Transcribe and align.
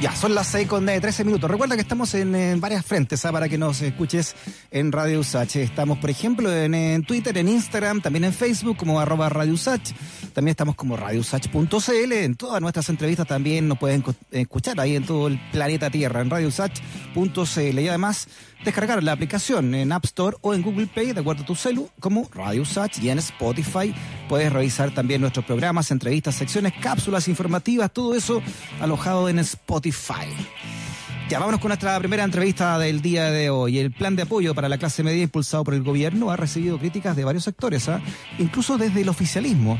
Ya, 0.00 0.14
son 0.14 0.34
las 0.34 0.48
6 0.48 0.68
con 0.68 0.86
13 0.86 1.24
minutos. 1.24 1.50
Recuerda 1.50 1.74
que 1.74 1.82
estamos 1.82 2.14
en, 2.14 2.60
varias 2.60 2.84
frentes 2.84 3.24
¿ah? 3.24 3.32
para 3.32 3.48
que 3.48 3.58
nos 3.58 3.80
escuches 3.82 4.34
en 4.70 4.92
Radio 4.92 5.20
Usach. 5.20 5.56
Estamos, 5.56 5.98
por 5.98 6.10
ejemplo, 6.10 6.52
en, 6.52 7.04
Twitter, 7.04 7.36
en 7.38 7.48
Instagram, 7.48 8.00
también 8.00 8.24
en 8.24 8.32
Facebook 8.32 8.76
como 8.76 9.00
arroba 9.00 9.28
Radio 9.28 9.54
Usach. 9.54 9.92
También 10.32 10.52
estamos 10.52 10.74
como 10.74 10.96
radiosach.cl. 10.96 12.12
En 12.12 12.34
todas 12.34 12.60
nuestras 12.60 12.88
entrevistas 12.88 13.26
también 13.26 13.68
nos 13.68 13.78
pueden 13.78 14.04
escuchar 14.30 14.80
ahí 14.80 14.96
en 14.96 15.04
todo 15.04 15.28
el 15.28 15.40
planeta 15.52 15.90
Tierra, 15.90 16.20
en 16.20 16.30
radiosach.cl. 16.30 17.78
Y 17.78 17.88
además 17.88 18.28
descargar 18.64 19.02
la 19.02 19.12
aplicación 19.12 19.74
en 19.74 19.92
App 19.92 20.04
Store 20.06 20.36
o 20.40 20.54
en 20.54 20.62
Google 20.62 20.86
Play, 20.86 21.12
de 21.12 21.20
acuerdo 21.20 21.42
a 21.42 21.46
tu 21.46 21.54
celu, 21.54 21.88
como 22.00 22.28
Radio 22.34 22.62
Usach 22.62 22.98
y 22.98 23.10
en 23.10 23.18
Spotify. 23.18 23.94
Puedes 24.28 24.52
revisar 24.52 24.92
también 24.92 25.20
nuestros 25.20 25.44
programas, 25.44 25.90
entrevistas, 25.90 26.34
secciones, 26.34 26.72
cápsulas 26.80 27.03
informativas, 27.28 27.92
todo 27.92 28.14
eso 28.14 28.42
alojado 28.80 29.28
en 29.28 29.38
Spotify. 29.38 30.26
Ya 31.28 31.38
vámonos 31.38 31.60
con 31.60 31.68
nuestra 31.68 31.98
primera 31.98 32.22
entrevista 32.22 32.78
del 32.78 33.00
día 33.00 33.30
de 33.30 33.48
hoy. 33.48 33.78
El 33.78 33.92
plan 33.92 34.14
de 34.14 34.22
apoyo 34.22 34.54
para 34.54 34.68
la 34.68 34.78
clase 34.78 35.02
media 35.02 35.22
impulsado 35.22 35.64
por 35.64 35.74
el 35.74 35.82
gobierno 35.82 36.30
ha 36.30 36.36
recibido 36.36 36.78
críticas 36.78 37.16
de 37.16 37.24
varios 37.24 37.44
sectores, 37.44 37.88
¿ah? 37.88 38.00
incluso 38.38 38.76
desde 38.76 39.00
el 39.00 39.08
oficialismo. 39.08 39.78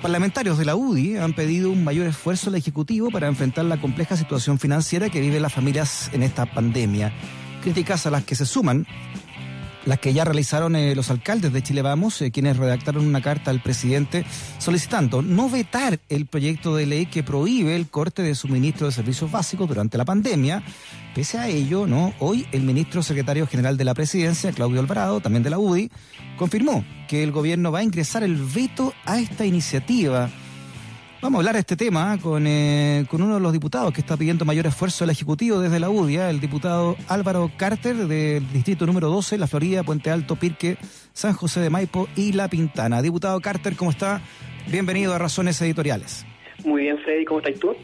Parlamentarios 0.00 0.56
de 0.56 0.64
la 0.64 0.76
UDI 0.76 1.18
han 1.18 1.34
pedido 1.34 1.70
un 1.70 1.84
mayor 1.84 2.06
esfuerzo 2.06 2.48
al 2.48 2.56
Ejecutivo 2.56 3.10
para 3.10 3.28
enfrentar 3.28 3.66
la 3.66 3.80
compleja 3.80 4.16
situación 4.16 4.58
financiera 4.58 5.10
que 5.10 5.20
viven 5.20 5.42
las 5.42 5.52
familias 5.52 6.08
en 6.14 6.22
esta 6.22 6.46
pandemia. 6.46 7.12
Críticas 7.62 8.06
a 8.06 8.10
las 8.10 8.24
que 8.24 8.34
se 8.34 8.46
suman 8.46 8.86
las 9.86 9.98
que 9.98 10.12
ya 10.12 10.24
realizaron 10.24 10.76
eh, 10.76 10.94
los 10.94 11.10
alcaldes 11.10 11.52
de 11.52 11.62
Chile 11.62 11.82
Vamos, 11.82 12.20
eh, 12.22 12.30
quienes 12.30 12.56
redactaron 12.56 13.06
una 13.06 13.20
carta 13.20 13.50
al 13.50 13.62
presidente 13.62 14.24
solicitando 14.58 15.22
no 15.22 15.48
vetar 15.48 16.00
el 16.08 16.26
proyecto 16.26 16.74
de 16.74 16.86
ley 16.86 17.06
que 17.06 17.22
prohíbe 17.22 17.76
el 17.76 17.88
corte 17.88 18.22
de 18.22 18.34
suministro 18.34 18.86
de 18.86 18.92
servicios 18.92 19.30
básicos 19.30 19.68
durante 19.68 19.98
la 19.98 20.04
pandemia. 20.04 20.62
Pese 21.14 21.38
a 21.38 21.48
ello, 21.48 21.86
¿no? 21.86 22.12
hoy 22.20 22.46
el 22.52 22.62
ministro 22.62 23.02
secretario 23.02 23.46
general 23.46 23.76
de 23.76 23.84
la 23.84 23.94
presidencia, 23.94 24.52
Claudio 24.52 24.80
Alvarado, 24.80 25.20
también 25.20 25.42
de 25.42 25.50
la 25.50 25.58
UDI, 25.58 25.90
confirmó 26.36 26.84
que 27.08 27.22
el 27.22 27.32
gobierno 27.32 27.72
va 27.72 27.80
a 27.80 27.84
ingresar 27.84 28.22
el 28.22 28.36
veto 28.36 28.94
a 29.04 29.18
esta 29.18 29.44
iniciativa 29.44 30.30
Vamos 31.22 31.36
a 31.36 31.40
hablar 31.40 31.54
de 31.54 31.60
este 31.60 31.76
tema 31.76 32.16
con, 32.18 32.46
eh, 32.46 33.04
con 33.10 33.20
uno 33.20 33.34
de 33.34 33.40
los 33.40 33.52
diputados 33.52 33.92
que 33.92 34.00
está 34.00 34.16
pidiendo 34.16 34.46
mayor 34.46 34.66
esfuerzo 34.66 35.04
al 35.04 35.10
Ejecutivo 35.10 35.60
desde 35.60 35.78
la 35.78 35.90
UDIA, 35.90 36.30
el 36.30 36.40
diputado 36.40 36.96
Álvaro 37.08 37.50
Carter 37.58 37.94
del 37.94 38.50
distrito 38.54 38.86
número 38.86 39.10
12, 39.10 39.36
La 39.36 39.46
Florida, 39.46 39.82
Puente 39.82 40.10
Alto, 40.10 40.36
Pirque, 40.36 40.78
San 41.12 41.34
José 41.34 41.60
de 41.60 41.68
Maipo 41.68 42.08
y 42.16 42.32
La 42.32 42.48
Pintana. 42.48 43.02
Diputado 43.02 43.38
Carter, 43.40 43.76
¿cómo 43.76 43.90
está? 43.90 44.22
Bienvenido 44.68 45.12
a 45.12 45.18
Razones 45.18 45.60
Editoriales. 45.60 46.24
Muy 46.64 46.84
bien, 46.84 46.96
Freddy, 47.00 47.26
¿cómo 47.26 47.40
estás 47.40 47.60
tú? 47.60 47.76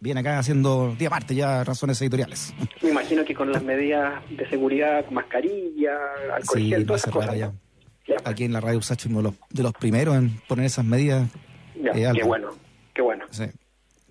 Bien, 0.00 0.16
acá 0.16 0.38
haciendo 0.38 0.96
día 0.98 1.10
parte 1.10 1.34
ya 1.34 1.62
Razones 1.62 2.00
Editoriales. 2.00 2.54
Me 2.80 2.88
imagino 2.88 3.22
que 3.22 3.34
con 3.34 3.52
las 3.52 3.62
medidas 3.62 4.14
de 4.30 4.48
seguridad, 4.48 5.04
mascarilla, 5.10 5.92
alcohol 6.36 6.58
sí, 6.58 6.84
todas 6.86 7.02
esas 7.02 7.12
cosas. 7.12 7.36
Ya. 7.36 7.52
Aquí 8.24 8.44
en 8.44 8.54
la 8.54 8.60
radio 8.60 8.78
Usacho 8.78 9.10
uno 9.10 9.34
de 9.50 9.62
los 9.62 9.74
primeros 9.74 10.16
en 10.16 10.40
poner 10.48 10.64
esas 10.64 10.86
medidas 10.86 11.28
eh, 11.86 12.10
qué 12.14 12.22
bueno, 12.22 12.50
qué 12.94 13.02
bueno. 13.02 13.26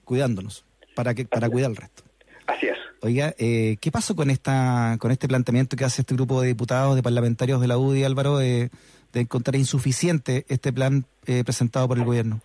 cuidándonos, 0.03 0.65
para 0.95 1.13
que 1.13 1.25
para 1.25 1.49
cuidar 1.49 1.71
al 1.71 1.75
resto. 1.75 2.03
Así 2.47 2.67
es. 2.67 2.77
Oiga, 3.01 3.33
eh, 3.37 3.77
¿qué 3.79 3.91
pasó 3.91 4.15
con 4.15 4.29
esta 4.29 4.97
con 4.99 5.11
este 5.11 5.27
planteamiento 5.27 5.77
que 5.77 5.85
hace 5.85 6.01
este 6.01 6.15
grupo 6.15 6.41
de 6.41 6.47
diputados, 6.47 6.95
de 6.95 7.03
parlamentarios 7.03 7.61
de 7.61 7.67
la 7.67 7.77
UDI, 7.77 8.03
Álvaro, 8.03 8.37
de, 8.37 8.69
encontrar 9.13 9.55
insuficiente 9.55 10.45
este 10.49 10.73
plan 10.73 11.05
eh, 11.25 11.43
presentado 11.43 11.87
por 11.87 11.97
el 11.97 12.05
gobierno? 12.05 12.41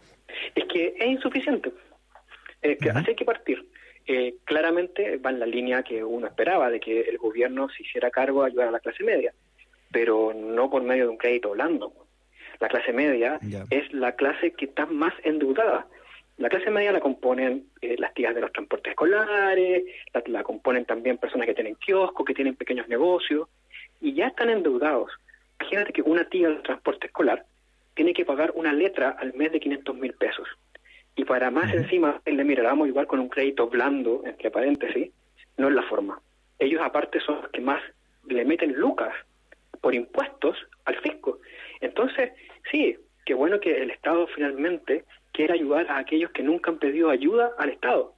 Es 0.55 0.65
que 0.73 0.95
es 0.99 1.07
insuficiente. 1.07 1.73
que 2.61 2.91
Así 2.91 3.11
hay 3.11 3.17
que 3.17 3.25
partir. 3.25 3.67
claramente 4.45 5.17
va 5.17 5.31
en 5.31 5.41
la 5.41 5.47
línea 5.47 5.83
que 5.83 6.05
uno 6.05 6.27
esperaba, 6.27 6.71
de 6.71 6.81
que 6.81 7.01
el 7.03 7.19
gobierno 7.19 7.69
se 7.71 7.83
hiciera 7.83 8.11
cargo 8.11 8.43
de 8.43 8.51
ayudar 8.51 8.69
a 8.69 8.73
la 8.73 8.81
clase 8.81 9.03
media, 9.03 9.33
pero 9.91 10.33
no 10.35 10.71
por 10.71 10.83
medio 10.83 11.05
de 11.05 11.11
un 11.11 11.17
crédito 11.17 11.51
blando 11.51 12.04
la 12.65 12.69
clase 12.71 12.95
media 12.95 13.39
es 13.69 13.93
la 13.93 14.13
clase 14.13 14.53
que 14.53 14.65
está 14.65 14.87
más 14.87 15.13
endeudada. 15.23 15.87
La 16.39 16.49
clase 16.49 16.71
media 16.71 16.93
la 16.93 17.01
componen 17.01 17.67
eh, 17.83 17.97
las 17.99 18.15
tías 18.15 18.35
de 18.35 18.41
los 18.41 18.53
transportes 18.53 18.93
escolares, 18.93 19.85
la, 20.27 20.43
componen 20.43 20.87
también 20.87 21.19
personas 21.19 21.47
que 21.47 21.53
tienen 21.53 21.75
kioscos, 21.75 22.25
que 22.25 22.33
tienen 22.33 22.57
pequeños 22.57 22.89
negocios, 22.89 23.49
y 24.01 24.15
ya 24.15 24.29
están 24.29 24.49
endeudados. 24.49 25.13
Imagínate 25.61 25.93
que 25.93 26.01
una 26.01 26.25
tía 26.25 26.49
del 26.49 26.63
transporte 26.63 27.09
escolar 27.09 27.45
tiene 27.95 28.15
que 28.15 28.25
pagar 28.25 28.53
una 28.55 28.73
letra 28.73 29.11
al 29.11 29.35
mes 29.35 29.53
de 29.53 29.61
500 29.61 29.97
mil 29.97 30.15
pesos. 30.15 30.49
Y 31.17 31.25
para 31.27 31.51
más 31.51 31.71
encima, 31.71 32.23
él 32.25 32.39
le 32.39 32.45
mira, 32.45 32.63
vamos 32.63 32.89
igual 32.89 33.07
con 33.07 33.21
un 33.21 33.29
crédito 33.29 33.69
blando, 33.69 34.23
entre 34.25 34.51
paréntesis, 34.51 35.11
no 35.59 35.69
es 35.69 35.75
la 35.75 35.83
forma. 35.83 36.19
Ellos 36.59 36.81
aparte 36.83 37.21
son 37.21 37.43
los 37.43 37.51
que 37.51 37.61
más 37.61 37.83
le 38.27 38.47
meten 38.47 38.73
lucas 38.73 39.15
por 39.85 39.95
impuestos 39.95 40.57
al 40.87 40.97
fisco. 41.01 41.41
Entonces, 41.83 42.33
sí, 42.71 42.97
qué 43.27 43.35
bueno 43.35 43.61
que 43.61 43.83
el 43.83 43.91
Estado 43.91 44.27
finalmente 44.29 45.05
quiera 45.31 45.53
ayudar 45.53 45.91
a 45.91 45.99
aquellos 45.99 46.31
que 46.31 46.43
nunca 46.43 46.71
han 46.71 46.79
pedido 46.79 47.11
ayuda 47.11 47.53
al 47.59 47.69
Estado. 47.69 48.15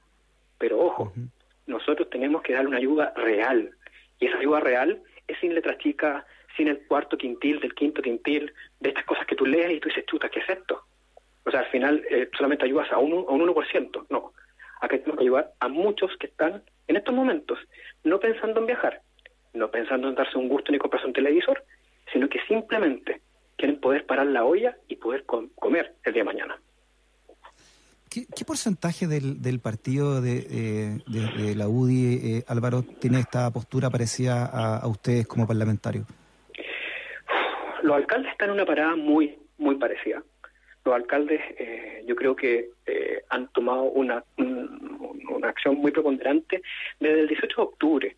Pero 0.58 0.78
ojo, 0.78 1.12
nosotros 1.66 2.08
tenemos 2.08 2.42
que 2.42 2.52
dar 2.52 2.68
una 2.68 2.76
ayuda 2.76 3.12
real. 3.16 3.72
Y 4.20 4.26
esa 4.26 4.38
ayuda 4.38 4.60
real 4.60 5.02
es 5.26 5.36
sin 5.40 5.56
letra 5.56 5.76
chica, 5.78 6.24
sin 6.56 6.68
el 6.68 6.86
cuarto 6.86 7.18
quintil, 7.18 7.58
del 7.58 7.74
quinto 7.74 8.00
quintil, 8.00 8.52
de 8.78 8.90
estas 8.90 9.04
cosas 9.04 9.26
que 9.26 9.34
tú 9.34 9.44
lees 9.44 9.72
y 9.72 9.80
tú 9.80 9.88
dices, 9.88 10.06
chuta, 10.06 10.28
¿qué 10.28 10.38
es 10.38 10.48
esto? 10.48 10.84
O 11.46 11.50
sea, 11.50 11.60
al 11.60 11.66
final 11.66 12.04
eh, 12.08 12.30
solamente 12.38 12.64
ayudas 12.64 12.92
a, 12.92 12.98
uno, 12.98 13.26
a 13.28 13.32
un 13.32 13.40
1%. 13.40 14.06
No, 14.08 14.32
acá 14.80 14.96
tenemos 14.98 15.16
que 15.16 15.24
ayudar 15.24 15.50
a 15.58 15.66
muchos 15.66 16.16
que 16.20 16.28
están 16.28 16.62
en 16.86 16.94
estos 16.94 17.12
momentos 17.12 17.58
no 18.04 18.20
pensando 18.20 18.60
en 18.60 18.66
viajar, 18.66 19.02
no 19.56 19.70
pensando 19.70 20.08
en 20.08 20.14
darse 20.14 20.38
un 20.38 20.48
gusto 20.48 20.72
ni 20.72 20.78
comprarse 20.78 21.06
un 21.06 21.12
televisor, 21.12 21.64
sino 22.12 22.28
que 22.28 22.40
simplemente 22.46 23.20
quieren 23.56 23.80
poder 23.80 24.06
parar 24.06 24.26
la 24.26 24.44
olla 24.44 24.76
y 24.88 24.96
poder 24.96 25.24
comer 25.24 25.94
el 26.04 26.12
día 26.12 26.22
de 26.22 26.26
mañana. 26.26 26.60
¿Qué, 28.08 28.44
porcentaje 28.46 29.06
del, 29.06 29.42
del 29.42 29.60
partido 29.60 30.22
de, 30.22 30.46
eh, 30.50 30.98
de, 31.06 31.54
la 31.54 31.68
UDI, 31.68 32.38
eh, 32.38 32.44
Álvaro, 32.48 32.82
tiene 32.98 33.20
esta 33.20 33.50
postura 33.50 33.90
parecida 33.90 34.46
a, 34.46 34.88
ustedes 34.88 35.26
como 35.26 35.46
parlamentarios? 35.46 36.06
Los 37.82 37.94
alcaldes 37.94 38.32
están 38.32 38.48
en 38.48 38.54
una 38.54 38.64
parada 38.64 38.96
muy, 38.96 39.38
muy 39.58 39.74
parecida. 39.74 40.22
Los 40.86 40.94
alcaldes, 40.94 41.42
eh, 41.58 42.04
yo 42.06 42.16
creo 42.16 42.34
que 42.34 42.70
han 43.28 43.48
tomado 43.48 43.82
una, 43.82 44.24
una 44.38 45.48
acción 45.48 45.74
muy 45.76 45.90
preponderante 45.90 46.62
desde 46.98 47.20
el 47.20 47.28
18 47.28 47.54
de 47.54 47.62
octubre. 47.62 48.16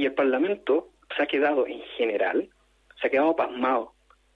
Y 0.00 0.06
el 0.06 0.14
Parlamento 0.14 0.88
se 1.14 1.22
ha 1.22 1.26
quedado 1.26 1.66
en 1.66 1.82
general, 1.98 2.48
se 2.98 3.06
ha 3.06 3.10
quedado 3.10 3.36
pasmado 3.36 3.92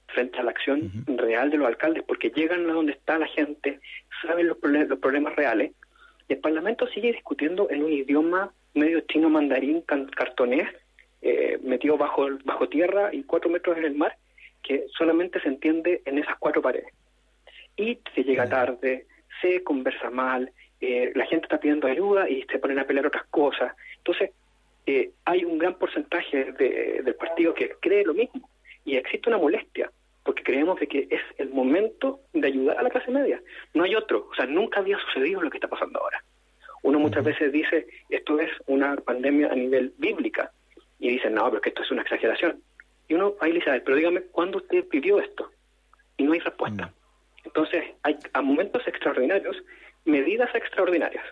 frente 0.09 0.39
a 0.39 0.43
la 0.43 0.51
acción 0.51 0.93
real 1.07 1.49
de 1.49 1.57
los 1.57 1.67
alcaldes, 1.67 2.03
porque 2.07 2.29
llegan 2.29 2.69
a 2.69 2.75
donde 2.75 2.93
está 2.93 3.19
la 3.19 3.29
gente, 3.29 3.81
saben 4.21 4.49
los, 4.49 4.59
los 4.63 4.99
problemas 4.99 5.35
reales, 5.37 5.73
y 6.29 6.35
el 6.35 6.41
Parlamento 6.41 6.87
sigue 6.89 7.13
discutiendo 7.13 7.71
en 7.71 7.83
un 7.83 7.91
idioma 7.91 8.53
medio 8.75 9.01
chino 9.09 9.31
mandarín 9.31 9.81
cartonés, 9.81 10.69
eh, 11.23 11.59
metido 11.63 11.97
bajo, 11.97 12.29
bajo 12.45 12.69
tierra 12.69 13.09
y 13.15 13.23
cuatro 13.23 13.49
metros 13.49 13.79
en 13.79 13.87
el 13.87 13.95
mar, 13.95 14.19
que 14.63 14.85
solamente 14.99 15.41
se 15.41 15.49
entiende 15.49 16.03
en 16.05 16.19
esas 16.19 16.37
cuatro 16.39 16.61
paredes. 16.61 16.93
Y 17.75 18.01
se 18.15 18.23
llega 18.23 18.51
tarde, 18.51 19.07
se 19.41 19.65
conversa 19.65 20.11
mal, 20.11 20.53
eh, 20.83 21.11
la 21.15 21.25
gente 21.25 21.47
está 21.47 21.59
pidiendo 21.59 21.87
ayuda 21.87 22.29
y 22.29 22.43
se 22.53 22.59
ponen 22.59 22.81
a 22.81 22.85
pelear 22.85 23.07
otras 23.07 23.25
cosas. 23.31 23.75
Entonces, 23.97 24.33
eh, 24.87 25.11
hay 25.25 25.45
un 25.45 25.59
gran 25.59 25.75
porcentaje 25.75 26.53
del 26.53 27.15
partido 27.15 27.55
que 27.55 27.71
cree 27.81 28.05
lo 28.05 28.15
mismo 28.15 28.49
y 28.85 28.97
existe 28.97 29.29
una 29.29 29.39
molestia 29.39 29.91
porque 30.25 30.43
creemos 30.43 30.81
de 30.81 30.89
que 30.89 31.07
es 31.11 31.21
el 31.37 31.51
momento 31.51 32.21
de 32.33 32.47
ayudar 32.47 32.79
a 32.79 32.83
la 32.83 32.91
clase 32.91 33.11
media. 33.11 33.41
No 33.75 33.85
hay 33.85 33.95
otro, 33.95 34.29
o 34.31 34.35
sea, 34.35 34.47
nunca 34.47 34.81
había 34.81 34.99
sucedido 34.99 35.43
lo 35.43 35.51
que 35.51 35.59
está 35.59 35.69
pasando 35.69 36.01
ahora. 36.01 36.25
Uno 36.83 36.99
muchas 36.99 37.25
veces 37.25 37.53
dice, 37.53 37.87
esto 38.09 38.41
es 38.41 38.51
una 38.67 38.97
pandemia 38.97 39.49
a 39.53 39.55
nivel 39.55 39.93
bíblica, 39.99 40.51
y 40.99 41.11
dicen, 41.11 41.35
no, 41.35 41.49
pero 41.51 41.61
que 41.61 41.69
esto 41.69 41.83
es 41.83 41.91
una 41.91 42.03
exageración. 42.03 42.63
Y 43.09 43.15
uno 43.15 43.35
ahí 43.41 43.53
le 43.53 43.59
dice, 43.59 43.83
pero 43.85 43.97
dígame, 43.97 44.23
¿cuándo 44.23 44.59
usted 44.59 44.89
pidió 44.89 45.21
esto? 45.21 45.51
Y 46.17 46.25
no 46.25 46.33
hay 46.33 46.41
respuesta. 46.41 46.91
Entonces, 47.45 47.85
hay 48.03 48.17
a 48.33 48.41
momentos 48.41 48.87
extraordinarios, 48.87 49.57
medidas 50.07 50.55
extraordinarias. 50.55 51.25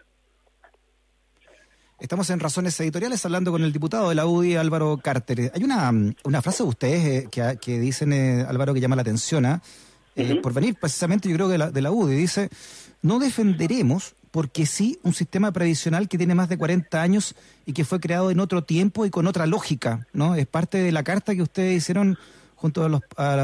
Estamos 2.03 2.29
en 2.31 2.41
Razones 2.41 2.79
Editoriales 2.81 3.25
hablando 3.25 3.53
con 3.53 3.63
el 3.63 3.73
diputado 3.73 4.09
de 4.09 4.17
la 4.17 4.27
UDI, 4.27 4.57
Álvaro 4.57 4.99
Carter. 5.01 5.53
Hay 5.55 5.63
una, 5.63 5.89
una 6.25 6.43
frase 6.43 6.65
de 6.65 6.69
ustedes 6.69 7.05
eh, 7.05 7.29
que, 7.31 7.57
que, 7.63 7.79
dicen, 7.79 8.13
eh, 8.13 8.45
Álvaro, 8.49 8.75
que 8.75 8.81
llama 8.81 8.97
la 8.97 9.03
atención, 9.03 9.47
¿ah? 9.47 9.63
eh, 10.17 10.35
por 10.43 10.53
venir 10.53 10.75
precisamente 10.75 11.29
yo 11.29 11.37
creo 11.37 11.49
que 11.49 11.59
de 11.59 11.81
la 11.81 11.93
UDI. 11.93 12.17
Dice, 12.17 12.51
no 13.03 13.21
defenderemos 13.21 14.17
porque 14.33 14.67
sí 14.67 14.99
un 15.05 15.15
sistema 15.15 15.53
previsional 15.53 16.09
que 16.09 16.19
tiene 16.19 16.35
más 16.35 16.49
de 16.49 16.59
40 16.59 17.01
años 17.01 17.37
y 17.67 17.73
que 17.73 17.85
fue 17.85 18.01
creado 18.01 18.33
en 18.33 18.41
otro 18.41 18.65
tiempo 18.65 19.07
y 19.07 19.11
con 19.11 19.29
otra 19.29 19.47
lógica, 19.47 20.09
¿no? 20.13 20.35
Es 20.35 20.49
parte 20.49 20.79
de 20.79 20.91
la 20.91 21.05
carta 21.05 21.37
que 21.37 21.43
ustedes 21.43 21.77
hicieron 21.77 22.19
junto 22.57 22.85
a 22.85 22.89
los, 22.89 23.01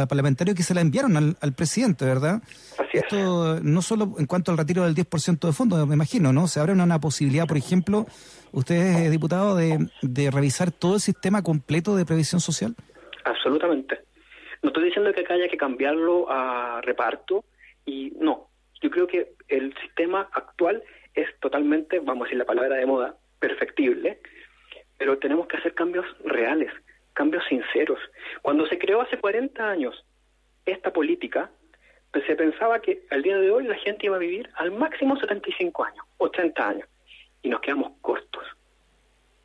parlamentarios 0.08 0.56
que 0.56 0.64
se 0.64 0.74
la 0.74 0.80
enviaron 0.80 1.36
al, 1.40 1.52
presidente, 1.52 2.04
¿verdad? 2.04 2.42
Esto 2.98 3.60
no 3.62 3.82
solo 3.82 4.14
en 4.18 4.26
cuanto 4.26 4.50
al 4.50 4.58
retiro 4.58 4.84
del 4.84 4.94
10% 4.94 5.46
de 5.46 5.52
fondos, 5.52 5.86
me 5.86 5.94
imagino, 5.94 6.32
¿no? 6.32 6.46
Se 6.46 6.60
abre 6.60 6.72
una, 6.72 7.00
posibilidad, 7.00 7.46
por 7.46 7.56
ejemplo, 7.56 8.06
usted 8.52 8.76
es 9.04 9.10
diputado, 9.10 9.56
de, 9.56 9.88
de 10.02 10.30
revisar 10.30 10.70
todo 10.70 10.94
el 10.94 11.00
sistema 11.00 11.42
completo 11.42 11.96
de 11.96 12.04
previsión 12.04 12.40
social. 12.40 12.74
Absolutamente. 13.24 14.00
No 14.62 14.68
estoy 14.68 14.84
diciendo 14.84 15.12
que 15.12 15.32
haya 15.32 15.48
que 15.48 15.56
cambiarlo 15.56 16.30
a 16.30 16.80
reparto 16.82 17.44
y 17.84 18.12
no. 18.18 18.48
Yo 18.82 18.90
creo 18.90 19.06
que 19.06 19.34
el 19.48 19.74
sistema 19.80 20.28
actual 20.32 20.82
es 21.14 21.28
totalmente, 21.40 22.00
vamos 22.00 22.22
a 22.22 22.24
decir 22.24 22.38
la 22.38 22.44
palabra 22.44 22.76
de 22.76 22.86
moda, 22.86 23.16
perfectible, 23.38 24.20
pero 24.98 25.18
tenemos 25.18 25.46
que 25.46 25.56
hacer 25.56 25.74
cambios 25.74 26.06
reales, 26.24 26.72
cambios 27.12 27.44
sinceros. 27.48 27.98
Cuando 28.42 28.66
se 28.66 28.78
creó 28.78 29.00
hace 29.00 29.18
40 29.18 29.68
años 29.68 30.04
esta 30.66 30.92
política, 30.92 31.50
pues 32.12 32.24
se 32.26 32.36
pensaba 32.36 32.80
que 32.80 33.02
al 33.10 33.22
día 33.22 33.38
de 33.38 33.50
hoy 33.50 33.64
la 33.64 33.76
gente 33.76 34.06
iba 34.06 34.16
a 34.16 34.20
vivir 34.20 34.48
al 34.54 34.70
máximo 34.70 35.18
75 35.18 35.84
años, 35.84 36.04
80 36.18 36.68
años, 36.68 36.88
y 37.42 37.48
nos 37.48 37.60
quedamos 37.60 37.92
cortos. 38.00 38.44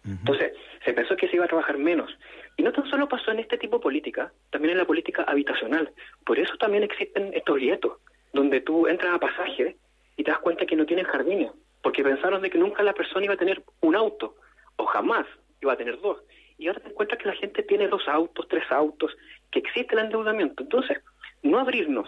Entonces, 0.05 0.51
se 0.83 0.93
pensó 0.93 1.15
que 1.15 1.29
se 1.29 1.35
iba 1.35 1.45
a 1.45 1.47
trabajar 1.47 1.77
menos. 1.77 2.11
Y 2.57 2.63
no 2.63 2.73
tan 2.73 2.85
solo 2.89 3.07
pasó 3.07 3.31
en 3.31 3.39
este 3.39 3.57
tipo 3.57 3.77
de 3.77 3.83
política, 3.83 4.33
también 4.49 4.73
en 4.73 4.77
la 4.77 4.85
política 4.85 5.23
habitacional. 5.23 5.91
Por 6.25 6.37
eso 6.39 6.55
también 6.57 6.83
existen 6.83 7.33
estos 7.33 7.55
grietos, 7.55 7.99
donde 8.33 8.59
tú 8.61 8.87
entras 8.87 9.15
a 9.15 9.19
pasaje 9.19 9.77
y 10.17 10.23
te 10.23 10.31
das 10.31 10.39
cuenta 10.39 10.65
que 10.65 10.75
no 10.75 10.85
tienen 10.85 11.05
jardines, 11.05 11.51
porque 11.81 12.03
pensaron 12.03 12.41
de 12.41 12.49
que 12.49 12.57
nunca 12.57 12.83
la 12.83 12.93
persona 12.93 13.25
iba 13.25 13.33
a 13.33 13.37
tener 13.37 13.63
un 13.79 13.95
auto, 13.95 14.35
o 14.75 14.85
jamás 14.85 15.25
iba 15.61 15.73
a 15.73 15.77
tener 15.77 15.99
dos. 16.01 16.21
Y 16.57 16.67
ahora 16.67 16.81
te 16.81 16.89
encuentras 16.89 17.21
que 17.21 17.29
la 17.29 17.35
gente 17.35 17.63
tiene 17.63 17.87
dos 17.87 18.07
autos, 18.07 18.47
tres 18.49 18.69
autos, 18.71 19.15
que 19.51 19.59
existe 19.59 19.95
el 19.95 20.01
endeudamiento. 20.01 20.63
Entonces, 20.63 20.99
no 21.41 21.59
abrirnos 21.59 22.07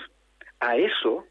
a 0.60 0.78
eso, 0.78 1.26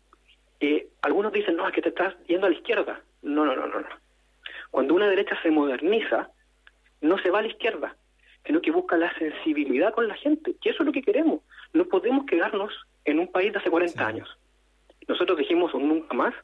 eh, 0.61 0.89
algunos 1.03 1.33
dicen, 1.33 1.57
no, 1.57 1.67
es 1.67 1.75
que 1.75 1.83
te 1.83 1.91
estás 1.91 2.15
yendo 2.27 2.47
a 2.47 2.51
la 2.51 2.57
izquierda. 2.57 3.01
No, 3.23 3.45
no, 3.45 3.55
no, 3.57 3.67
no, 3.67 3.81
no. 3.81 3.89
Cuando 4.71 4.95
una 4.95 5.09
derecha 5.09 5.41
se 5.43 5.51
moderniza, 5.51 6.31
no 7.01 7.19
se 7.19 7.31
va 7.31 7.39
a 7.39 7.43
la 7.43 7.49
izquierda, 7.49 7.97
sino 8.47 8.61
que 8.61 8.71
busca 8.71 8.97
la 8.97 9.13
sensibilidad 9.19 9.93
con 9.93 10.09
la 10.09 10.15
gente. 10.15 10.57
Y 10.63 10.69
eso 10.69 10.83
es 10.83 10.87
lo 10.87 10.93
que 10.93 11.03
queremos. 11.03 11.41
No 11.73 11.85
podemos 11.87 12.27
quedarnos 12.27 12.73
en 13.05 13.19
un 13.19 13.31
país 13.31 13.53
de 13.53 13.59
hace 13.59 13.71
40 13.71 14.07
años. 14.07 14.39
Nosotros 15.07 15.39
dijimos 15.39 15.75
un 15.75 15.89
nunca 15.89 16.15
más, 16.15 16.35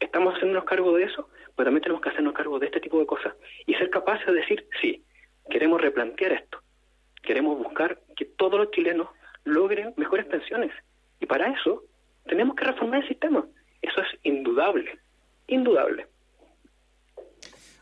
estamos 0.00 0.34
haciéndonos 0.34 0.64
cargo 0.64 0.96
de 0.96 1.04
eso, 1.04 1.28
pero 1.54 1.66
también 1.66 1.82
tenemos 1.82 2.02
que 2.02 2.10
hacernos 2.10 2.34
cargo 2.34 2.58
de 2.58 2.66
este 2.66 2.80
tipo 2.80 2.98
de 2.98 3.06
cosas 3.06 3.34
y 3.66 3.74
ser 3.74 3.90
capaces 3.90 4.26
de 4.26 4.32
decir, 4.32 4.66
sí, 4.80 5.04
queremos 5.48 5.80
replantear 5.80 6.32
esto, 6.32 6.60
queremos 7.22 7.58
buscar 7.58 8.00
que 8.16 8.24
todos 8.24 8.58
los 8.58 8.70
chilenos 8.70 9.08
logren 9.44 9.94
mejores 9.96 10.26
pensiones. 10.26 10.72
Y 11.20 11.26
para 11.26 11.48
eso 11.48 11.84
tenemos 12.28 12.54
que 12.54 12.64
reformar 12.64 13.02
el 13.02 13.08
sistema. 13.08 13.44
Eso 13.82 14.00
es 14.00 14.20
indudable, 14.22 14.98
indudable. 15.46 16.06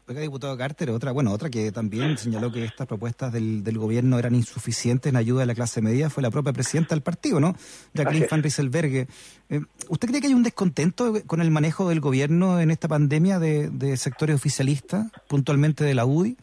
Oiga, 0.09 0.21
diputado 0.21 0.57
Carter, 0.57 0.91
otra, 0.91 1.11
bueno, 1.11 1.33
otra 1.33 1.51
que 1.51 1.73
también 1.73 2.17
señaló 2.17 2.53
que 2.53 2.63
estas 2.63 2.87
propuestas 2.87 3.33
del, 3.33 3.65
del 3.65 3.77
gobierno 3.77 4.21
eran 4.21 4.37
insuficientes 4.37 5.11
en 5.11 5.17
ayuda 5.17 5.43
a 5.43 5.47
la 5.47 5.55
clase 5.55 5.83
media 5.83 6.11
fue 6.11 6.23
la 6.23 6.31
propia 6.31 6.53
presidenta 6.53 6.95
del 6.95 7.03
partido, 7.03 7.41
¿no? 7.41 7.55
Jacqueline 7.93 8.29
Van 8.31 8.41
Rieselberghe. 8.41 9.09
Eh, 9.51 9.61
¿Usted 9.89 10.09
cree 10.09 10.21
que 10.21 10.29
hay 10.29 10.35
un 10.35 10.45
descontento 10.45 11.13
con 11.27 11.41
el 11.41 11.51
manejo 11.51 11.89
del 11.89 11.99
gobierno 11.99 12.61
en 12.61 12.71
esta 12.71 12.87
pandemia 12.87 13.41
de, 13.41 13.69
de 13.69 13.97
sectores 13.97 14.37
oficialistas, 14.37 15.11
puntualmente 15.27 15.83
de 15.83 15.95
la 15.95 16.07
UDI? 16.07 16.37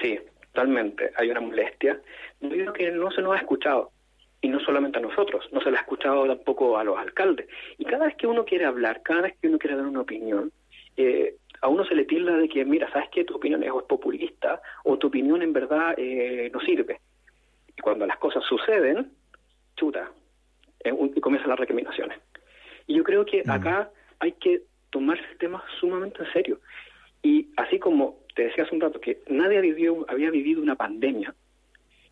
Sí, 0.00 0.16
totalmente. 0.52 1.10
Hay 1.16 1.30
una 1.30 1.40
molestia. 1.40 2.00
Yo 2.40 2.48
digo 2.50 2.72
que 2.74 2.92
no 2.92 3.10
se 3.10 3.22
nos 3.22 3.34
ha 3.34 3.38
escuchado 3.38 3.90
y 4.44 4.48
no 4.50 4.60
solamente 4.60 4.98
a 4.98 5.00
nosotros, 5.00 5.48
no 5.52 5.62
se 5.62 5.70
le 5.70 5.78
ha 5.78 5.80
escuchado 5.80 6.26
tampoco 6.26 6.76
a 6.76 6.84
los 6.84 6.98
alcaldes. 6.98 7.48
Y 7.78 7.86
cada 7.86 8.04
vez 8.04 8.14
que 8.16 8.26
uno 8.26 8.44
quiere 8.44 8.66
hablar, 8.66 9.00
cada 9.02 9.22
vez 9.22 9.36
que 9.40 9.48
uno 9.48 9.58
quiere 9.58 9.74
dar 9.74 9.86
una 9.86 10.02
opinión, 10.02 10.52
eh, 10.98 11.36
a 11.62 11.68
uno 11.68 11.82
se 11.86 11.94
le 11.94 12.04
tilda 12.04 12.36
de 12.36 12.46
que, 12.46 12.62
mira, 12.66 12.92
sabes 12.92 13.08
que 13.08 13.24
tu 13.24 13.36
opinión 13.36 13.62
es 13.62 13.70
populista 13.88 14.60
o 14.84 14.98
tu 14.98 15.06
opinión 15.06 15.40
en 15.40 15.54
verdad 15.54 15.94
eh, 15.96 16.50
no 16.52 16.60
sirve. 16.60 17.00
Y 17.74 17.80
cuando 17.80 18.06
las 18.06 18.18
cosas 18.18 18.44
suceden, 18.44 19.12
chuta, 19.76 20.10
eh, 20.80 20.92
y 21.16 21.20
comienzan 21.22 21.48
las 21.48 21.58
recriminaciones. 21.58 22.18
Y 22.86 22.96
yo 22.96 23.02
creo 23.02 23.24
que 23.24 23.44
acá 23.48 23.88
hay 24.18 24.32
que 24.32 24.60
tomarse 24.90 25.24
el 25.32 25.38
tema 25.38 25.64
sumamente 25.80 26.22
en 26.22 26.32
serio. 26.34 26.60
Y 27.22 27.48
así 27.56 27.78
como 27.78 28.18
te 28.34 28.42
decía 28.42 28.64
hace 28.64 28.74
un 28.74 28.82
rato 28.82 29.00
que 29.00 29.22
nadie 29.26 29.62
vivió, 29.62 30.04
había 30.06 30.30
vivido 30.30 30.60
una 30.60 30.76
pandemia, 30.76 31.34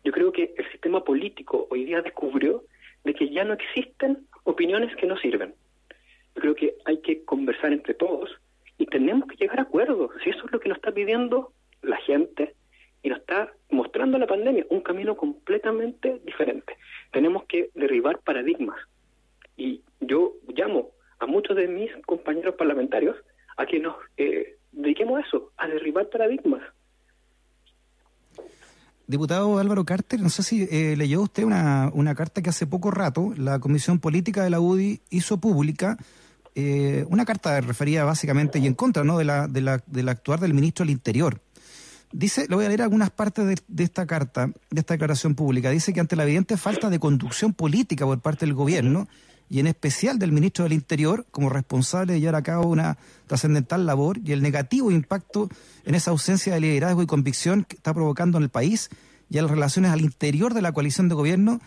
yo 0.03 0.11
creo 0.11 0.31
que 0.31 0.53
el 0.57 0.71
sistema 0.71 1.03
político 1.03 1.67
hoy 1.69 1.85
día 1.85 2.01
descubrió 2.01 2.63
de 3.03 3.13
que 3.13 3.29
ya 3.29 3.43
no 3.43 3.53
existen 3.53 4.27
opiniones 4.43 4.95
que 4.95 5.07
no 5.07 5.17
sirven. 5.17 5.53
Yo 6.35 6.41
creo 6.41 6.55
que 6.55 6.75
hay 6.85 6.97
que 7.01 7.23
conversar 7.23 7.73
entre 7.73 7.93
todos 7.93 8.29
y 8.77 8.85
tenemos 8.87 9.27
que 9.27 9.35
llegar 9.35 9.59
a 9.59 9.63
acuerdos. 9.63 10.11
Si 10.23 10.29
eso 10.29 10.45
es 10.45 10.51
lo 10.51 10.59
que 10.59 10.69
nos 10.69 10.77
está 10.77 10.91
pidiendo 10.91 11.53
la 11.81 11.97
gente 11.97 12.55
y 13.01 13.09
nos 13.09 13.19
está 13.19 13.51
mostrando 13.69 14.17
la 14.17 14.27
pandemia, 14.27 14.65
un 14.69 14.81
camino 14.81 15.15
completamente 15.15 16.19
diferente. 16.25 16.77
Tenemos 17.11 17.45
que 17.45 17.69
derribar 17.75 18.19
paradigmas. 18.19 18.79
Y 19.57 19.81
yo 19.99 20.33
llamo 20.47 20.91
a 21.19 21.25
muchos 21.25 21.55
de 21.55 21.67
mis 21.67 21.91
compañeros 22.05 22.55
parlamentarios 22.55 23.15
a 23.57 23.65
que 23.65 23.79
nos 23.79 23.95
eh, 24.17 24.55
dediquemos 24.71 25.19
a 25.19 25.27
eso, 25.27 25.51
a 25.57 25.67
derribar 25.67 26.09
paradigmas. 26.09 26.63
Diputado 29.13 29.59
Álvaro 29.59 29.85
Carter, 29.85 30.19
no 30.19 30.31
sé 30.31 30.41
si 30.41 30.67
eh, 30.71 30.95
leyó 30.97 31.21
usted 31.21 31.43
una, 31.43 31.91
una 31.93 32.15
carta 32.15 32.41
que 32.41 32.49
hace 32.49 32.65
poco 32.65 32.89
rato 32.89 33.31
la 33.37 33.59
Comisión 33.59 33.99
Política 33.99 34.43
de 34.43 34.49
la 34.49 34.59
UDI 34.59 35.01
hizo 35.11 35.37
pública, 35.37 35.99
eh, 36.55 37.05
una 37.09 37.23
carta 37.23 37.61
referida 37.61 38.05
básicamente 38.05 38.57
y 38.57 38.65
en 38.65 38.73
contra 38.73 39.03
¿no? 39.03 39.19
de, 39.19 39.25
la, 39.25 39.47
de, 39.47 39.61
la, 39.61 39.83
del 39.85 40.09
actuar 40.09 40.39
del 40.39 40.55
ministro 40.55 40.83
del 40.83 40.93
Interior. 40.93 41.39
Dice, 42.11 42.47
le 42.49 42.55
voy 42.55 42.65
a 42.65 42.69
leer 42.69 42.81
algunas 42.81 43.11
partes 43.11 43.45
de, 43.45 43.55
de, 43.67 43.83
esta 43.83 44.07
carta, 44.07 44.47
de 44.71 44.79
esta 44.79 44.95
declaración 44.95 45.35
pública. 45.35 45.69
Dice 45.69 45.93
que 45.93 45.99
ante 45.99 46.15
la 46.15 46.23
evidente 46.23 46.57
falta 46.57 46.89
de 46.89 46.97
conducción 46.97 47.53
política 47.53 48.05
por 48.05 48.19
parte 48.19 48.47
del 48.47 48.55
gobierno, 48.55 49.07
y 49.49 49.59
en 49.59 49.67
especial 49.67 50.19
del 50.19 50.31
ministro 50.31 50.63
del 50.63 50.73
Interior 50.73 51.25
como 51.31 51.49
responsable 51.49 52.13
de 52.13 52.19
llevar 52.19 52.35
a 52.35 52.43
cabo 52.43 52.67
una 52.67 52.97
trascendental 53.27 53.85
labor 53.85 54.19
y 54.23 54.31
el 54.31 54.41
negativo 54.41 54.91
impacto 54.91 55.49
en 55.85 55.95
esa 55.95 56.11
ausencia 56.11 56.53
de 56.53 56.61
liderazgo 56.61 57.03
y 57.03 57.07
convicción 57.07 57.63
que 57.63 57.75
está 57.75 57.93
provocando 57.93 58.37
en 58.37 58.43
el 58.43 58.49
país 58.49 58.89
y 59.29 59.37
en 59.37 59.45
las 59.45 59.51
relaciones 59.51 59.91
al 59.91 60.01
interior 60.01 60.53
de 60.53 60.61
la 60.61 60.71
coalición 60.71 61.09
de 61.09 61.15
gobierno, 61.15 61.59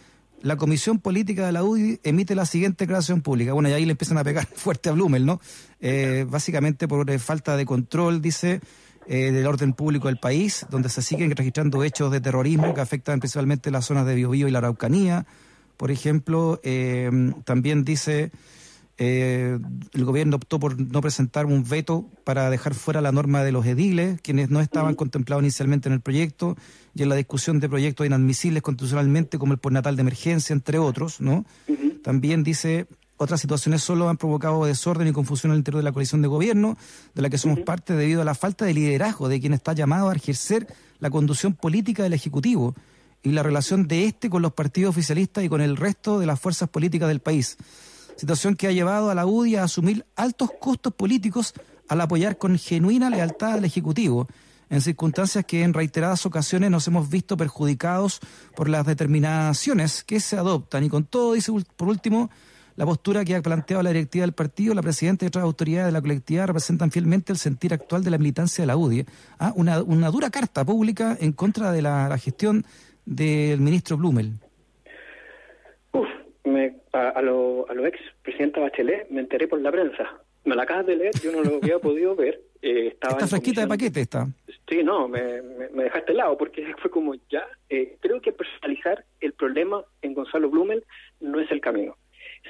la 0.43 0.57
Comisión 0.57 0.99
Política 0.99 1.47
de 1.47 1.53
la 1.53 1.65
UDI 1.65 2.01
emite 2.05 2.35
la 2.35 2.47
siguiente 2.47 2.85
declaración 2.85 3.23
pública. 3.23 3.53
Bueno, 3.53 3.69
y 3.69 3.73
ahí 3.73 3.85
le 3.85 3.93
empiezan 3.93 4.19
a 4.19 4.25
pegar 4.25 4.47
fuerte 4.55 4.89
a 4.89 4.93
Blumel, 4.93 5.27
¿no? 5.27 5.41
Eh, 5.81 6.27
básicamente 6.29 6.87
por 6.87 7.11
eh, 7.11 7.19
falta 7.19 7.57
de 7.57 7.65
control, 7.65 8.21
dice, 8.21 8.61
eh, 9.09 9.31
del 9.31 9.47
orden 9.47 9.73
público 9.73 10.09
del 10.09 10.19
país, 10.19 10.67
donde 10.71 10.89
se 10.89 11.03
siguen 11.03 11.35
registrando 11.35 11.83
hechos 11.85 12.13
de 12.13 12.21
terrorismo 12.21 12.75
que 12.75 12.81
afectan 12.81 13.21
principalmente 13.21 13.71
las 13.71 13.87
zonas 13.87 14.07
de 14.07 14.15
Biobío 14.15 14.49
y 14.49 14.51
la 14.51 14.59
Araucanía, 14.59 15.27
por 15.77 15.91
ejemplo, 15.91 16.61
eh, 16.63 17.11
también 17.45 17.85
dice 17.85 18.31
eh, 18.99 19.59
el 19.93 20.05
gobierno 20.07 20.37
optó 20.37 20.59
por 20.59 20.81
no 20.81 21.03
presentar 21.03 21.45
un 21.45 21.65
veto 21.65 22.09
para 22.25 22.49
dejar 22.49 22.75
fuera 22.75 23.03
la 23.03 23.13
norma 23.13 23.45
de 23.45 23.53
los 23.53 23.67
ediles, 23.67 24.21
quienes 24.23 24.49
no 24.49 24.61
estaban 24.61 24.95
contemplados 24.95 25.43
inicialmente 25.43 25.89
en 25.89 25.93
el 25.93 26.01
proyecto, 26.01 26.57
y 26.95 27.03
en 27.03 27.11
la 27.11 27.15
discusión 27.15 27.61
de 27.61 27.69
proyectos 27.69 28.07
inadmisibles 28.07 28.63
constitucionalmente, 28.63 29.39
como 29.39 29.53
el 29.53 29.59
postnatal 29.59 29.97
de 29.97 30.01
emergencia, 30.01 30.55
entre 30.55 30.79
otros, 30.79 31.21
¿no? 31.21 31.45
También 32.03 32.43
dice 32.43 32.87
otras 33.19 33.41
situaciones 33.41 33.83
solo 33.83 34.09
han 34.09 34.17
provocado 34.17 34.65
desorden 34.65 35.09
y 35.09 35.13
confusión 35.13 35.53
al 35.53 35.59
interior 35.59 35.81
de 35.81 35.85
la 35.85 35.93
coalición 35.93 36.23
de 36.23 36.29
gobierno, 36.29 36.79
de 37.15 37.23
la 37.23 37.29
que 37.29 37.39
somos 37.39 37.61
parte 37.61 37.95
debido 37.95 38.23
a 38.23 38.25
la 38.25 38.35
falta 38.35 38.65
de 38.65 38.75
liderazgo 38.75 39.29
de 39.29 39.41
quien 39.41 39.53
está 39.53 39.75
llamado 39.75 40.09
a 40.09 40.15
ejercer 40.15 40.67
la 40.99 41.11
conducción 41.11 41.55
política 41.55 42.03
del 42.03 42.15
Ejecutivo 42.15 42.75
y 43.27 43.33
la 43.33 43.43
relación 43.43 43.89
de 43.89 44.05
este 44.05 44.31
con 44.31 44.41
los 44.41 44.53
partidos 44.53 44.91
oficialistas 44.91 45.43
y 45.43 45.49
con 45.49 45.61
el 45.61 45.77
resto 45.77 46.21
de 46.21 46.27
las 46.27 46.39
fuerzas 46.39 46.69
políticas 46.69 47.09
del 47.09 47.19
país. 47.19 47.57
Situación 48.15 48.55
que 48.55 48.69
ha 48.69 48.71
llevado 48.73 49.11
a 49.11 49.17
la 49.17 49.27
UDI 49.27 49.57
a 49.57 49.65
asumir 49.65 50.07
altos 50.15 50.51
costos 50.61 50.95
políticos 50.95 51.53
al 51.89 52.01
apoyar 52.01 52.39
con 52.39 52.57
genuina 52.57 53.11
lealtad 53.11 53.55
al 53.55 53.65
Ejecutivo, 53.65 54.29
en 54.71 54.81
circunstancias 54.81 55.45
que 55.45 55.65
en 55.65 55.75
reiteradas 55.75 56.25
ocasiones 56.25 56.71
nos 56.71 56.87
hemos 56.87 57.11
visto 57.11 57.37
perjudicados 57.37 58.21
por 58.55 58.69
las 58.69 58.87
determinaciones 58.87 60.05
que 60.05 60.21
se 60.21 60.37
adoptan. 60.37 60.85
Y 60.85 60.89
con 60.89 61.03
todo, 61.03 61.33
dice 61.33 61.51
por 61.77 61.89
último, 61.89 62.31
la 62.77 62.87
postura 62.87 63.25
que 63.25 63.35
ha 63.35 63.43
planteado 63.43 63.83
la 63.83 63.91
directiva 63.91 64.23
del 64.23 64.35
partido, 64.35 64.73
la 64.73 64.83
presidenta 64.83 65.25
y 65.25 65.29
otras 65.29 65.43
autoridades 65.43 65.87
de 65.87 65.93
la 65.93 66.01
colectividad 66.01 66.47
representan 66.47 66.93
fielmente 66.93 67.33
el 67.33 67.39
sentir 67.39 67.75
actual 67.75 68.05
de 68.05 68.11
la 68.13 68.19
militancia 68.19 68.63
de 68.63 68.67
la 68.67 68.77
UDI. 68.77 69.05
¿ah? 69.41 69.53
Una, 69.57 69.83
una, 69.83 70.13
dura 70.13 70.31
carta 70.31 70.65
pública 70.65 71.17
en 71.19 71.33
contra 71.33 71.73
de 71.73 71.83
la, 71.83 72.09
la 72.09 72.19
gestión 72.19 72.65
del 73.07 73.61
ministro 73.61 73.97
Blumel? 73.97 74.33
Uf, 75.93 76.09
me, 76.45 76.75
a, 76.93 77.23
lo, 77.23 77.67
a 77.71 77.75
lo 77.75 77.87
ex 77.87 77.99
presidenta 78.23 78.61
Bachelet 78.61 79.09
me 79.11 79.21
enteré 79.21 79.49
por 79.49 79.61
la 79.61 79.71
prensa. 79.71 80.21
Me 80.45 80.55
la 80.55 80.65
acabas 80.65 80.87
de 80.87 80.97
leer, 80.97 81.13
yo 81.23 81.33
no 81.33 81.43
lo 81.43 81.57
había 81.63 81.79
podido 81.79 82.15
ver. 82.15 82.41
Eh, 82.61 82.89
estaba 82.89 83.15
está 83.15 83.27
fresquita 83.27 83.61
de 83.63 83.69
paquete 83.69 84.01
esta. 84.01 84.27
Sí, 84.69 84.83
no, 84.83 85.07
me, 85.07 85.41
me, 85.73 85.85
dejaste 85.85 86.13
lado 86.13 86.37
porque 86.37 86.75
fue 86.83 86.91
como 86.91 87.15
ya. 87.31 87.47
Eh, 87.71 87.97
creo 88.01 88.21
que 88.21 88.33
personalizar 88.33 89.05
el 89.21 89.33
problema 89.33 89.85
en 90.03 90.15
Gonzalo 90.15 90.51
Blumel 90.51 90.85
no 91.21 91.41
es 91.41 91.51
el 91.51 91.61
camino. 91.61 91.97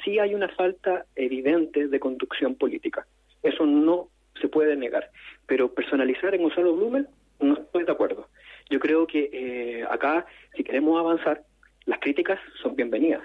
sí 0.05 0.19
hay 0.19 0.35
una 0.35 0.49
falta 0.49 1.05
evidente 1.15 1.89
de 1.89 2.01
conducción 2.01 2.55
política. 2.55 3.07
Eso 3.43 3.67
no 3.67 4.09
se 4.41 4.49
puede 4.49 4.77
negar. 4.77 5.11
Pero 5.47 5.73
personalizar 5.73 6.35
en 6.35 6.43
Gonzalo 6.43 6.75
Blumel 6.75 7.09
no 7.41 7.55
estoy 7.55 7.85
de 7.85 7.93
acuerdo. 7.93 8.29
Yo 8.69 8.81
creo 8.81 9.07
que 9.07 9.31
eh, 9.33 9.85
acá, 9.89 10.27
si 10.57 10.65
queremos 10.65 10.99
avanzar, 10.99 11.45
las 11.85 12.01
críticas 12.01 12.39
son 12.63 12.75
bienvenidas. 12.75 13.23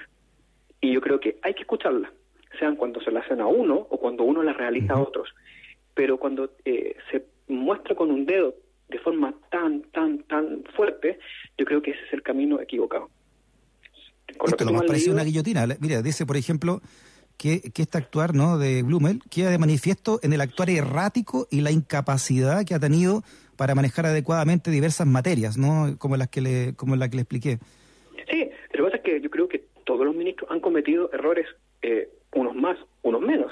Y 0.79 0.93
yo 0.93 1.01
creo 1.01 1.19
que 1.19 1.38
hay 1.41 1.53
que 1.53 1.62
escucharlas, 1.62 2.12
sean 2.60 2.75
cuando 2.75 3.01
se 3.01 3.12
las 3.12 3.25
hacen 3.25 3.41
a 3.41 3.48
uno 3.48 3.88
o 3.89 3.98
cuando 3.98 4.24
uno 4.24 4.43
las 4.43 4.57
realiza 4.57 4.93
a 4.93 5.01
otros. 5.01 5.33
Pero 5.93 6.17
cuando 6.17 6.51
eh, 6.65 6.95
se 7.12 7.25
muestra 7.48 7.95
con 7.95 8.12
un 8.12 8.25
dedo 8.25 8.55
de 8.89 9.00
forma 9.00 9.33
tan, 9.50 9.83
tan, 9.91 10.24
tan 10.24 10.63
fuerte, 10.75 11.19
yo 11.57 11.65
creo 11.65 11.81
que 11.81 11.91
ese 11.91 12.01
es 12.07 12.13
el 12.13 12.24
camino 12.24 12.60
equivocado. 12.60 13.10
Esto 14.27 14.65
lo 14.65 14.74
más 14.74 14.83
parece 14.83 15.12
una 15.12 15.24
guillotina. 15.24 15.65
Mira, 15.79 16.01
dice, 16.01 16.25
por 16.25 16.38
ejemplo, 16.38 16.81
que, 17.41 17.71
que 17.71 17.81
este 17.81 17.98
actuar 17.98 18.36
¿no? 18.36 18.60
de 18.60 18.83
Blumel 18.83 19.19
queda 19.31 19.50
de 19.50 19.57
manifiesto 19.57 20.19
en 20.21 20.31
el 20.31 20.41
actuar 20.41 20.69
errático 20.69 21.48
y 21.50 21.62
la 21.62 21.71
incapacidad 21.71 22.63
que 22.63 22.75
ha 22.75 22.79
tenido 22.79 23.24
para 23.57 23.74
manejar 23.74 24.05
adecuadamente 24.05 24.69
diversas 24.69 25.07
materias, 25.07 25.57
¿no? 25.57 25.98
Como 25.98 26.17
las 26.17 26.27
que 26.27 26.41
le, 26.41 26.75
como 26.75 26.95
la 26.95 27.10
que 27.10 27.15
le 27.15 27.24
expliqué. 27.24 27.57
Sí, 28.29 28.48
lo 28.74 28.77
que 28.77 28.83
pasa 28.83 28.98
es 28.98 29.01
que 29.01 29.21
yo 29.21 29.31
creo 29.31 29.48
que 29.48 29.63
todos 29.86 30.05
los 30.05 30.15
ministros 30.15 30.51
han 30.51 30.60
cometido 30.60 31.12
errores, 31.12 31.48
eh, 31.81 32.10
unos 32.36 32.55
más, 32.55 32.77
unos 33.01 33.21
menos. 33.21 33.51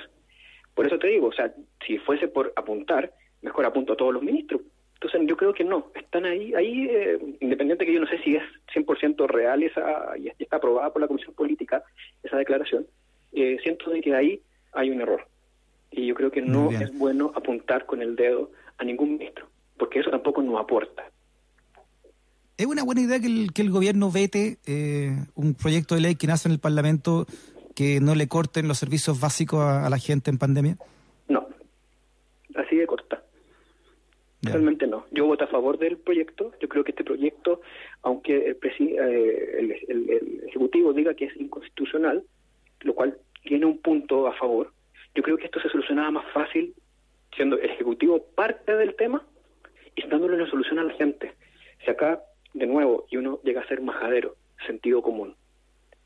Por 0.76 0.86
eso 0.86 1.00
te 1.00 1.08
digo, 1.08 1.28
o 1.28 1.34
sea, 1.34 1.52
si 1.86 1.98
fuese 1.98 2.28
por 2.28 2.54
apuntar, 2.56 3.12
mejor 3.42 3.66
apunto 3.66 3.94
a 3.94 3.98
todos 3.98 4.14
los 4.14 4.22
ministros. 4.22 4.62
Entonces 5.02 5.22
yo 5.26 5.36
creo 5.36 5.54
que 5.54 5.64
no, 5.64 5.92
están 5.96 6.26
ahí, 6.26 6.54
ahí 6.54 6.88
eh, 6.92 7.18
independiente 7.40 7.88
que 7.88 7.94
yo 7.94 8.02
no 8.02 8.08
sé 8.08 8.20
si 8.20 8.36
es 8.36 8.44
100% 8.76 9.28
real 9.28 9.64
esa, 9.64 10.16
y 10.16 10.30
está 10.38 10.58
aprobada 10.58 10.94
por 10.94 11.02
la 11.02 11.08
Comisión 11.08 11.34
Política 11.34 11.84
esa 12.22 12.38
declaración, 12.38 12.86
eh, 13.34 13.58
siento 13.64 13.92
de 13.92 14.02
que 14.02 14.16
ahí 14.16 14.42
hay 14.74 14.90
un 14.90 15.02
error. 15.02 15.28
Y 15.92 16.06
yo 16.08 16.16
creo 16.16 16.32
que 16.32 16.42
no 16.42 16.72
es 16.72 16.96
bueno 16.98 17.32
apuntar 17.36 17.86
con 17.86 18.02
el 18.02 18.16
dedo 18.16 18.52
a 18.78 18.84
ningún 18.84 19.14
ministro 19.14 19.48
porque 19.80 20.00
eso 20.00 20.12
tampoco 20.12 20.44
nos 20.44 20.60
aporta. 20.60 21.10
¿Es 22.58 22.68
una 22.68 22.84
buena 22.84 23.02
idea 23.02 23.20
que 23.20 23.28
el, 23.28 23.54
que 23.54 23.62
el 23.62 23.72
gobierno 23.72 24.12
vete 24.12 24.58
eh, 24.68 25.16
un 25.34 25.56
proyecto 25.56 25.96
de 25.96 26.02
ley 26.02 26.16
que 26.16 26.28
nace 26.28 26.50
en 26.50 26.54
el 26.54 26.60
Parlamento 26.60 27.26
que 27.74 28.02
no 28.02 28.14
le 28.14 28.28
corten 28.28 28.68
los 28.68 28.78
servicios 28.78 29.20
básicos 29.20 29.62
a, 29.64 29.90
la 29.90 29.98
gente 29.98 30.30
en 30.30 30.38
pandemia? 30.38 30.78
No, 31.30 31.48
así 32.56 32.76
de 32.76 32.86
corta. 32.86 33.24
Realmente 34.42 34.88
no. 34.88 35.06
Yo 35.12 35.26
voto 35.26 35.46
a 35.46 35.48
favor 35.48 35.78
del 35.80 35.98
proyecto. 35.98 36.52
Yo 36.62 36.68
creo 36.68 36.84
que 36.84 36.92
este 36.92 37.04
proyecto, 37.04 37.62
aunque 38.04 38.36
el, 38.36 38.58
eh, 38.58 39.76
el, 39.88 40.44
Ejecutivo 40.48 40.94
diga 40.94 41.14
que 41.14 41.26
es 41.26 41.38
inconstitucional, 41.38 42.24
lo 42.82 42.94
cual 42.94 43.18
tiene 43.44 43.66
un 43.66 43.80
punto 43.80 44.28
a 44.28 44.34
favor, 44.34 44.72
yo 45.16 45.24
creo 45.24 45.38
que 45.38 45.46
esto 45.46 45.60
se 45.60 45.70
solucionaba 45.70 46.12
más 46.12 46.26
fácil 46.34 46.74
siendo 47.36 47.58
el 47.58 47.70
Ejecutivo 47.70 48.26
parte 48.36 48.76
del 48.76 48.96
tema 48.96 49.26
y 49.96 50.08
dándole 50.08 50.36
una 50.36 50.50
solución 50.50 50.80
a 50.80 50.84
la 50.84 50.94
gente. 50.94 51.34
Si 51.84 51.90
acá, 51.90 52.22
de 52.54 52.68
nuevo, 52.68 53.06
y 53.10 53.18
uno 53.18 53.40
llega 53.44 53.62
a 53.62 53.68
ser 53.68 53.82
majadero, 53.82 54.36
sentido 54.66 55.02
común. 55.02 55.36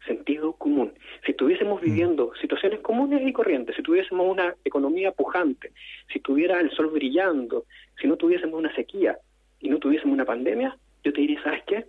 Sentido 0.06 0.54
común. 0.54 0.94
Si 1.26 1.32
estuviésemos 1.32 1.82
mm. 1.82 1.86
viviendo 1.86 2.34
situaciones 2.42 2.82
comunes 2.82 3.22
y 3.26 3.32
corrientes, 3.32 3.76
si 3.76 3.82
tuviésemos 3.82 4.30
una 4.30 4.56
economía 4.66 5.12
pujante, 5.12 5.72
si 6.12 6.20
tuviera 6.20 6.60
el 6.60 6.72
sol 6.72 6.88
brillando, 6.88 7.66
si 8.02 8.08
no 8.08 8.18
tuviésemos 8.18 8.60
una 8.60 8.74
sequía 8.76 9.18
y 9.60 9.70
no 9.70 9.80
tuviésemos 9.80 10.14
una 10.14 10.26
pandemia, 10.26 10.78
yo 11.04 11.14
te 11.14 11.22
diría, 11.22 11.42
¿sabes 11.44 11.64
qué? 11.66 11.86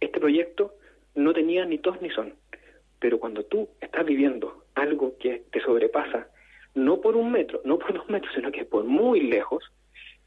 Este 0.00 0.20
proyecto 0.20 0.74
no 1.14 1.32
tenía 1.32 1.64
ni 1.64 1.78
tos 1.78 2.00
ni 2.02 2.10
son. 2.10 2.34
Pero 2.98 3.18
cuando 3.18 3.44
tú 3.44 3.68
estás 3.80 4.04
viviendo 4.04 4.64
algo 4.74 5.16
que 5.18 5.44
te 5.50 5.60
sobrepasa, 5.60 6.28
no 6.74 7.00
por 7.00 7.16
un 7.16 7.32
metro, 7.32 7.60
no 7.64 7.78
por 7.78 7.92
dos 7.94 8.08
metros, 8.08 8.32
sino 8.34 8.50
que 8.50 8.64
por 8.64 8.84
muy 8.84 9.20
lejos, 9.20 9.64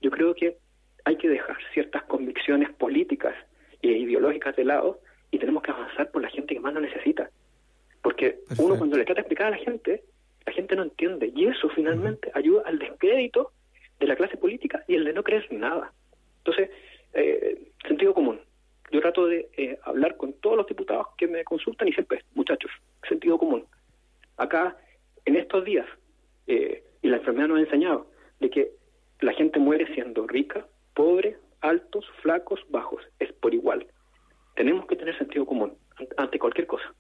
yo 0.01 0.11
creo 0.11 0.33
que 0.33 0.57
hay 1.05 1.15
que 1.17 1.29
dejar 1.29 1.57
ciertas 1.73 2.03
convicciones 2.03 2.69
políticas 2.73 3.35
e 3.81 3.89
ideológicas 3.89 4.55
de 4.55 4.65
lado 4.65 4.99
y 5.31 5.39
tenemos 5.39 5.63
que 5.63 5.71
avanzar 5.71 6.11
por 6.11 6.21
la 6.21 6.29
gente 6.29 6.53
que 6.53 6.59
más 6.59 6.73
lo 6.73 6.81
necesita. 6.81 7.29
Porque 8.01 8.39
uno 8.57 8.77
cuando 8.77 8.97
le 8.97 9.05
trata 9.05 9.21
de 9.21 9.21
explicar 9.21 9.47
a 9.47 9.57
la 9.57 9.63
gente, 9.63 10.03
la 10.45 10.53
gente 10.53 10.75
no 10.75 10.83
entiende 10.83 11.31
y 11.33 11.45
eso 11.45 11.69
finalmente 11.69 12.31
ayuda 12.33 12.63
al 12.65 12.79
descrédito 12.79 13.51
de 13.99 14.07
la 14.07 14.15
clase 14.15 14.37
política 14.37 14.83
y 14.87 14.95
el 14.95 15.05
de 15.05 15.13
no 15.13 15.23
creer 15.23 15.47
nada. 15.51 15.93
Entonces, 16.39 16.69
eh, 17.13 17.71
sentido 17.87 18.13
común. 18.13 18.41
Yo 18.91 19.00
trato 19.00 19.25
de 19.25 19.50
eh, 19.57 19.79
hablar 19.83 20.17
con 20.17 20.33
todos 20.33 20.57
los 20.57 20.67
diputados 20.67 21.07
que 21.17 21.27
me 21.27 21.43
consultan 21.43 21.88
y 21.88 21.93
siempre, 21.93 22.24
muchachos, 22.36 22.71
sentido 23.07 23.38
común. 23.38 23.65
Acá, 24.38 24.77
en 25.25 25.36
estos 25.38 25.63
días, 25.63 25.86
eh, 26.48 26.83
y 27.01 27.07
la 27.07 27.17
enfermedad 27.17 27.48
nos 27.48 27.60
ha 27.60 27.62
enseñado 27.62 28.07
de 28.39 28.50
que 28.50 28.71
la 29.21 29.33
gente 29.33 29.60
muere 29.60 29.93
siendo 29.93 30.27
rica, 30.27 30.65
pobre, 30.93 31.38
altos, 31.62 32.05
flacos, 32.21 32.60
bajos, 32.69 33.01
es 33.19 33.31
por 33.33 33.53
igual. 33.53 33.88
Tenemos 34.55 34.86
que 34.88 34.95
tener 34.95 35.17
sentido 35.17 35.45
común 35.45 35.74
ante 36.17 36.39
cualquier 36.39 36.67
cosa. 36.67 36.93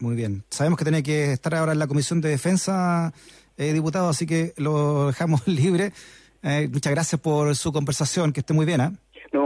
Muy 0.00 0.16
bien. 0.16 0.44
Sabemos 0.50 0.78
que 0.78 0.84
tiene 0.84 1.02
que 1.02 1.32
estar 1.32 1.54
ahora 1.54 1.72
en 1.72 1.78
la 1.78 1.86
Comisión 1.86 2.20
de 2.20 2.28
Defensa, 2.28 3.12
eh, 3.56 3.72
diputado, 3.72 4.08
así 4.08 4.26
que 4.26 4.52
lo 4.56 5.06
dejamos 5.06 5.46
libre. 5.48 5.92
Eh, 6.42 6.68
muchas 6.70 6.92
gracias 6.92 7.20
por 7.20 7.54
su 7.56 7.72
conversación, 7.72 8.32
que 8.32 8.40
esté 8.40 8.52
muy 8.52 8.66
bien. 8.66 8.80
¿eh? 8.80 8.90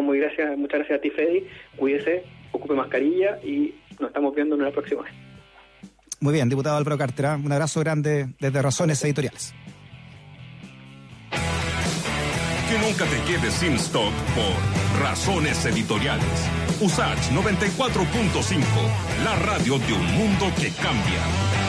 No, 0.08 0.14
muy 0.14 0.20
gracias, 0.20 0.56
muchas 0.56 0.78
gracias 0.78 0.98
a 0.98 1.02
ti, 1.02 1.10
Freddy. 1.10 1.46
Cuídese, 1.76 2.24
ocupe 2.52 2.72
mascarilla 2.74 3.38
y 3.44 3.74
nos 4.00 4.08
estamos 4.08 4.34
viendo 4.34 4.54
en 4.54 4.62
la 4.62 4.70
próxima 4.70 5.02
vez. 5.02 5.12
Muy 6.20 6.32
bien, 6.32 6.48
diputado 6.48 6.78
Álvaro 6.78 6.96
Cartera, 6.96 7.36
un 7.36 7.52
abrazo 7.52 7.80
grande 7.80 8.28
desde 8.40 8.62
Razones 8.62 9.04
Editoriales. 9.04 9.54
Que 11.30 12.78
nunca 12.78 13.04
te 13.04 13.20
quedes 13.30 13.52
sin 13.52 13.74
stock 13.74 14.12
por 14.34 15.02
razones 15.02 15.64
editoriales. 15.66 16.50
Usach 16.80 17.30
94.5, 17.32 18.64
la 19.24 19.36
radio 19.36 19.78
de 19.78 19.92
un 19.92 20.06
mundo 20.16 20.46
que 20.58 20.70
cambia. 20.70 21.67